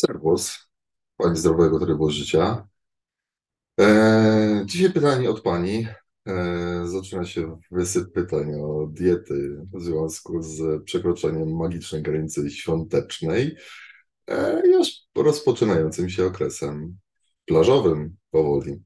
Serwus, 0.00 0.58
Pani 1.16 1.36
zdrowego 1.36 1.80
trybu 1.80 2.10
życia. 2.10 2.68
E, 3.80 4.62
dzisiaj 4.66 4.92
pytanie 4.92 5.30
od 5.30 5.40
Pani. 5.40 5.86
E, 6.28 6.86
zaczyna 6.86 7.24
się 7.24 7.58
wysyp 7.70 8.12
pytań 8.12 8.54
o 8.54 8.86
diety 8.86 9.56
w 9.72 9.82
związku 9.82 10.42
z 10.42 10.84
przekroczeniem 10.84 11.56
magicznej 11.56 12.02
granicy 12.02 12.50
świątecznej, 12.50 13.56
e, 14.26 14.62
już 14.68 14.88
rozpoczynającym 15.16 16.10
się 16.10 16.26
okresem 16.26 16.98
plażowym 17.44 18.16
powoli. 18.30 18.82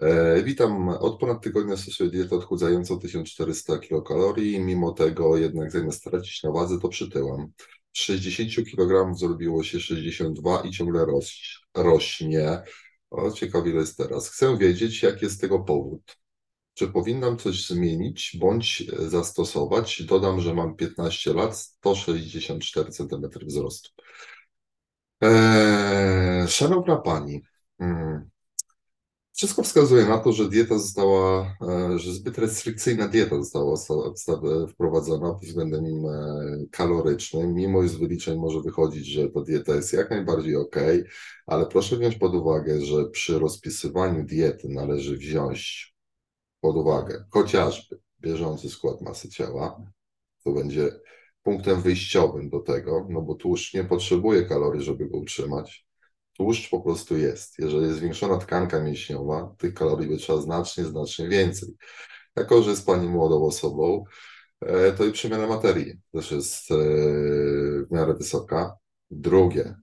E, 0.00 0.42
witam. 0.42 0.88
Od 0.88 1.20
ponad 1.20 1.42
tygodnia 1.42 1.76
stosuję 1.76 2.10
dietę 2.10 2.36
odchudzającą 2.36 2.98
1400 2.98 3.78
kilokalorii. 3.78 4.60
Mimo 4.60 4.92
tego 4.92 5.36
jednak 5.36 5.70
zamiast 5.70 5.98
stracić 5.98 6.42
na 6.42 6.52
wadze, 6.52 6.78
to 6.80 6.88
przytyłam. 6.88 7.52
Z 7.98 8.00
60 8.00 8.70
kg 8.70 9.14
zrobiło 9.18 9.64
się 9.64 9.80
62 9.80 10.60
i 10.60 10.70
ciągle 10.70 11.04
roś, 11.06 11.60
rośnie. 11.74 12.62
O, 13.10 13.30
ciekawie 13.30 13.72
jest 13.72 13.96
teraz. 13.96 14.30
Chcę 14.30 14.58
wiedzieć, 14.58 15.02
jaki 15.02 15.24
jest 15.24 15.40
tego 15.40 15.58
powód. 15.58 16.16
Czy 16.74 16.88
powinnam 16.88 17.38
coś 17.38 17.66
zmienić 17.66 18.36
bądź 18.40 18.82
zastosować? 18.98 20.02
Dodam, 20.02 20.40
że 20.40 20.54
mam 20.54 20.76
15 20.76 21.32
lat, 21.32 21.56
164 21.56 22.90
cm 22.90 23.28
wzrostu. 23.42 23.90
Eee, 25.20 26.48
szanowna 26.48 26.96
Pani, 26.96 27.42
hmm. 27.78 28.30
Wszystko 29.38 29.62
wskazuje 29.62 30.04
na 30.04 30.18
to, 30.18 30.32
że 30.32 30.48
dieta 30.48 30.78
została, 30.78 31.56
e, 31.68 31.98
że 31.98 32.12
zbyt 32.12 32.38
restrykcyjna 32.38 33.08
dieta 33.08 33.36
została 33.36 33.76
wprowadzona 34.68 35.32
pod 35.34 35.42
względem 35.42 35.84
e, 35.84 36.66
kalorycznym. 36.70 37.54
Mimo 37.54 37.88
z 37.88 37.94
wyliczeń 37.94 38.38
może 38.38 38.60
wychodzić, 38.60 39.06
że 39.06 39.28
ta 39.28 39.40
dieta 39.40 39.74
jest 39.74 39.92
jak 39.92 40.10
najbardziej 40.10 40.56
ok, 40.56 40.76
ale 41.46 41.66
proszę 41.66 41.96
wziąć 41.96 42.16
pod 42.16 42.34
uwagę, 42.34 42.80
że 42.80 43.04
przy 43.04 43.38
rozpisywaniu 43.38 44.24
diety 44.24 44.68
należy 44.68 45.16
wziąć 45.16 45.94
pod 46.60 46.76
uwagę 46.76 47.24
chociażby 47.30 48.00
bieżący 48.20 48.68
skład 48.68 49.00
masy 49.00 49.28
ciała, 49.28 49.82
to 50.44 50.52
będzie 50.52 51.00
punktem 51.42 51.82
wyjściowym 51.82 52.50
do 52.50 52.60
tego, 52.60 53.06
no 53.10 53.22
bo 53.22 53.34
tłuszcz 53.34 53.74
nie 53.74 53.84
potrzebuje 53.84 54.44
kalorii, 54.44 54.82
żeby 54.82 55.08
go 55.08 55.18
utrzymać 55.18 55.87
Tłuszcz 56.38 56.70
po 56.70 56.80
prostu 56.80 57.16
jest. 57.16 57.58
Jeżeli 57.58 57.86
jest 57.86 57.98
zwiększona 57.98 58.38
tkanka 58.38 58.80
mięśniowa, 58.80 59.54
tych 59.58 59.74
kalorii 59.74 60.08
by 60.08 60.16
trzeba 60.16 60.40
znacznie, 60.40 60.84
znacznie 60.84 61.28
więcej. 61.28 61.68
Jako, 62.36 62.62
że 62.62 62.70
jest 62.70 62.86
Pani 62.86 63.08
młodą 63.08 63.44
osobą, 63.44 64.04
e, 64.60 64.92
to 64.92 65.04
i 65.04 65.12
przemiana 65.12 65.46
materii 65.46 66.00
też 66.12 66.30
jest 66.30 66.70
e, 66.70 66.74
w 67.84 67.86
miarę 67.90 68.14
wysoka. 68.14 68.76
Drugie, 69.10 69.76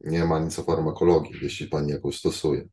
nie 0.00 0.24
ma 0.24 0.38
nic 0.38 0.58
o 0.58 0.62
farmakologii, 0.62 1.34
jeśli 1.42 1.68
Pani 1.68 1.90
jakąś 1.92 2.18
stosuje. 2.18 2.68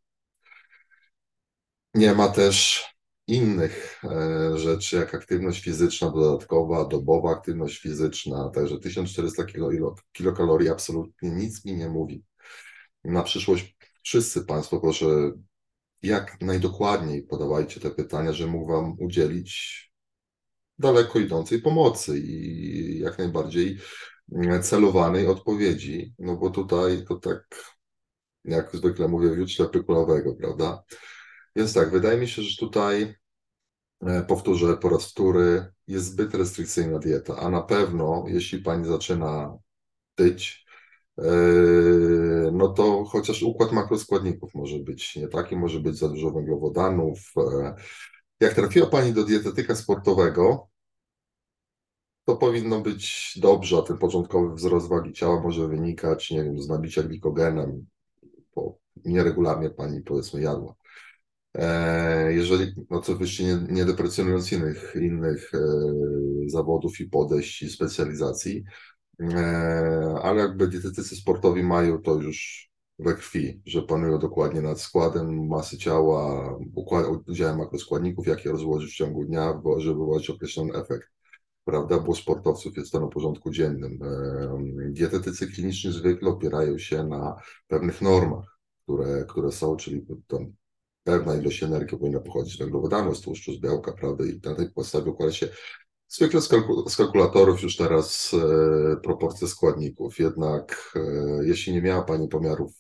Nie 1.96 2.14
ma 2.14 2.28
też 2.30 2.86
innych 3.28 4.04
e, 4.04 4.58
rzeczy, 4.58 4.96
jak 4.96 5.16
aktywność 5.16 5.64
fizyczna 5.64 6.12
dodatkowa, 6.12 6.86
dobowa 6.86 7.32
aktywność 7.32 7.82
fizyczna, 7.82 8.50
także 8.50 8.80
1400 8.80 9.44
kilokalorii 10.12 10.70
absolutnie 10.70 11.30
nic 11.30 11.66
mi 11.66 11.74
nie 11.74 11.90
mówi 11.90 12.24
na 13.04 13.24
przyszłość 13.24 13.78
wszyscy 14.04 14.46
Państwo 14.46 14.80
proszę 14.80 15.32
jak 16.04 16.42
najdokładniej 16.42 17.24
podawajcie 17.24 17.80
te 17.80 17.92
pytania, 17.92 18.34
że 18.34 18.48
mógł 18.48 18.72
Wam 18.72 18.96
udzielić 19.00 19.92
daleko 20.80 21.20
idącej 21.20 21.62
pomocy 21.62 22.20
i 22.20 23.00
jak 23.00 23.18
najbardziej 23.18 23.78
celowanej 24.62 25.28
odpowiedzi, 25.28 26.14
no 26.20 26.38
bo 26.38 26.50
tutaj 26.50 27.06
to 27.08 27.16
tak, 27.16 27.56
jak 28.46 28.76
zwykle 28.76 29.08
mówię, 29.08 29.36
wiód 29.36 29.52
ślepy 29.52 29.84
prawda? 30.36 30.84
Więc 31.56 31.74
tak, 31.74 31.92
wydaje 31.92 32.18
mi 32.18 32.28
się, 32.28 32.42
że 32.42 32.58
tutaj 32.58 33.16
e, 34.02 34.24
powtórzę 34.24 34.78
po 34.78 34.90
raz 34.90 35.12
wtóry, 35.12 35.66
jest 35.88 36.06
zbyt 36.06 36.34
restrykcyjna 36.34 37.00
dieta, 37.00 37.36
a 37.36 37.50
na 37.50 37.62
pewno 37.62 38.26
jeśli 38.28 38.60
Pani 38.60 38.88
zaczyna 38.88 39.58
tyć, 40.16 40.66
no 42.52 42.68
to 42.68 43.06
chociaż 43.06 43.44
układ 43.44 43.72
makroskładników 43.72 44.56
może 44.56 44.80
być 44.80 45.16
nie 45.16 45.28
taki, 45.28 45.56
może 45.56 45.80
być 45.80 45.98
za 45.98 46.10
dużo 46.10 46.32
węglowodanów. 46.32 47.20
Yy, 47.38 47.74
jak 48.40 48.54
trafiła 48.54 48.88
Pani 48.88 49.14
do 49.14 49.24
dietetyka 49.24 49.76
sportowego, 49.76 50.68
to 52.26 52.36
powinno 52.36 52.82
być 52.82 53.34
dobrze, 53.42 53.78
a 53.78 53.82
ten 53.82 53.98
początkowy 53.98 54.56
wzrost 54.56 54.90
wagi 54.90 55.14
ciała 55.14 55.42
może 55.42 55.68
wynikać, 55.68 56.32
nie 56.32 56.44
wiem, 56.44 56.62
z 56.62 56.68
nabicia 56.68 57.04
glikogenem, 57.04 57.86
bo 58.56 58.78
nieregularnie 59.06 59.70
Pani 59.70 60.02
powiedzmy 60.02 60.42
jadła. 60.42 60.76
Yy, 61.56 61.64
jeżeli, 62.34 62.74
no 62.90 62.98
oczywiście 62.98 63.44
nie, 63.44 63.58
nie 63.70 63.86
deprecjonując 63.86 64.52
innych, 64.52 64.96
innych 64.96 65.52
zawodów 66.48 67.00
i 67.00 67.06
podejść 67.06 67.62
i 67.62 67.70
specjalizacji, 67.70 68.64
E, 68.64 68.91
ale 70.22 70.42
jakby 70.42 70.68
dietetycy 70.68 71.16
sportowi 71.16 71.64
mają 71.64 72.02
to 72.02 72.14
już 72.14 72.70
we 73.00 73.14
krwi, 73.14 73.62
że 73.66 73.82
panują 73.82 74.20
dokładnie 74.20 74.62
nad 74.62 74.82
składem 74.82 75.48
masy 75.48 75.78
ciała, 75.78 76.56
udziałem 77.28 77.58
makroskładników, 77.58 78.28
jak 78.28 78.46
je 78.46 78.52
rozłożyć 78.52 78.92
w 78.92 78.96
ciągu 78.96 79.26
dnia, 79.26 79.62
żeby 79.78 80.00
wywołać 80.00 80.30
określony 80.30 80.74
efekt. 80.74 81.08
Prawda, 81.66 82.00
bo 82.00 82.16
sportowców 82.16 82.78
jest 82.78 82.92
to 82.92 83.00
na 83.00 83.08
porządku 83.08 83.52
dziennym. 83.52 84.00
E, 84.04 84.92
dietetycy 84.92 85.48
kliniczni 85.48 85.92
zwykle 85.92 86.30
opierają 86.30 86.78
się 86.78 87.04
na 87.04 87.36
pewnych 87.68 88.02
normach, 88.02 88.60
które, 88.84 89.26
które 89.26 89.52
są, 89.52 89.76
czyli 89.76 90.06
tam 90.28 90.54
pewna 91.04 91.36
ilość 91.36 91.64
energii 91.64 91.98
powinna 91.98 92.20
pochodzić 92.20 92.56
z 92.56 92.60
węglowodanów, 92.60 93.18
z 93.18 93.22
tłuszczu, 93.22 93.54
z 93.54 93.60
białka, 93.60 93.92
prawda, 93.92 94.26
i 94.26 94.40
na 94.44 94.56
tej 94.56 94.72
podstawie 94.72 95.12
układa 95.12 95.32
się 95.32 95.50
Zwykle 96.14 96.42
z, 96.42 96.48
kalku 96.48 96.90
z, 96.90 96.96
kalkulatorów 96.96 97.62
już 97.62 97.78
teraz 97.78 98.34
e, 98.34 98.98
proporcje 98.98 99.48
składników, 99.48 100.20
jednak 100.20 100.94
e, 100.96 101.00
jeśli 101.46 101.74
nie 101.74 101.82
miała 101.82 102.04
Pani 102.04 102.28
pomiarów 102.28 102.72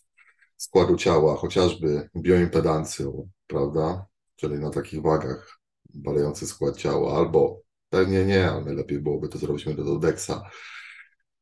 składu 0.57 0.95
ciała, 0.97 1.35
chociażby 1.35 2.09
bioimpedancją, 2.17 3.29
prawda, 3.47 4.05
czyli 4.35 4.59
na 4.59 4.69
takich 4.69 5.01
wagach 5.01 5.59
badający 5.93 6.47
skład 6.47 6.77
ciała, 6.77 7.17
albo 7.17 7.61
pewnie 7.89 8.25
nie, 8.25 8.51
ale 8.51 8.65
najlepiej 8.65 8.99
byłoby 8.99 9.29
to 9.29 9.37
zrobić 9.37 9.65
metododexa, 9.65 10.41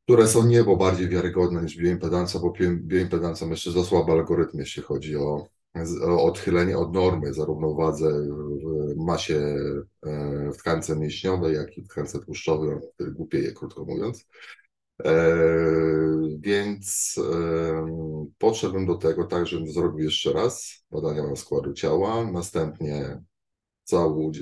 które 0.04 0.28
są 0.28 0.46
niebo 0.46 0.76
bardziej 0.76 1.08
wiarygodne 1.08 1.62
niż 1.62 1.76
bioimpedancja, 1.76 2.40
bo 2.40 2.52
bioimpedancja 2.76 3.46
jeszcze 3.46 3.72
za 3.72 3.84
słaby 3.84 4.12
algorytm, 4.12 4.58
jeśli 4.58 4.82
chodzi 4.82 5.16
o 5.16 5.46
odchylenie 6.18 6.78
od 6.78 6.94
normy, 6.94 7.34
zarówno 7.34 7.74
w 7.74 7.76
wadze, 7.76 8.10
w 8.96 9.04
masie, 9.04 9.56
e, 10.50 10.52
w 10.52 10.56
tkance 10.56 10.96
mięśniowej, 10.96 11.54
jak 11.54 11.78
i 11.78 11.82
w 11.82 11.88
tkance 11.88 12.20
tłuszczowej, 12.20 12.70
który 12.94 13.12
głupieje, 13.12 13.52
krótko 13.52 13.84
mówiąc. 13.84 14.26
E, 15.04 15.36
więc 16.38 17.14
e, 17.32 18.30
podszedłem 18.38 18.86
do 18.86 18.94
tego 18.94 19.24
tak, 19.24 19.46
żebym 19.46 19.72
zrobił 19.72 20.04
jeszcze 20.04 20.32
raz 20.32 20.84
badania 20.90 21.22
na 21.22 21.36
składu 21.36 21.72
ciała, 21.72 22.30
następnie 22.30 23.22
całą, 23.84 24.32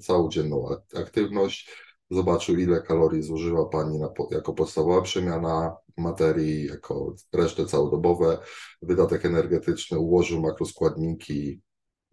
całą 0.00 0.28
dzienną 0.28 0.68
aktywność, 0.94 1.70
zobaczył 2.10 2.58
ile 2.58 2.82
kalorii 2.82 3.22
zużywa 3.22 3.64
Pani 3.64 3.98
na, 3.98 4.08
jako 4.30 4.52
podstawowa 4.52 5.02
przemiana 5.02 5.76
materii, 5.96 6.66
jako 6.66 7.14
resztę 7.32 7.66
całodobowe, 7.66 8.38
wydatek 8.82 9.24
energetyczny, 9.24 9.98
ułożył 9.98 10.40
makroskładniki, 10.40 11.60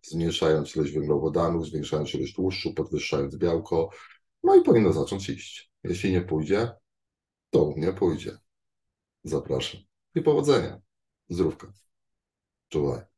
zmniejszając 0.03 0.75
ilość 0.75 0.91
węglowodanów, 0.91 1.65
zwiększając 1.65 2.15
ilość 2.15 2.35
tłuszczu, 2.35 2.73
podwyższając 2.73 3.35
białko, 3.35 3.89
no 4.43 4.55
i 4.55 4.63
powinno 4.63 4.93
zacząć 4.93 5.29
iść. 5.29 5.71
Jeśli 5.83 6.11
nie 6.11 6.21
pójdzie, 6.21 6.71
to 7.49 7.73
nie 7.77 7.93
pójdzie. 7.93 8.37
Zapraszam. 9.23 9.81
I 10.15 10.21
powodzenia. 10.21 10.81
Zdrówka. 11.29 11.73
Czuwaj. 12.69 13.12